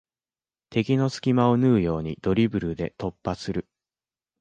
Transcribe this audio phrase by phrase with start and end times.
[0.71, 3.67] 敵の隙間を縫うようにドリブルで突破する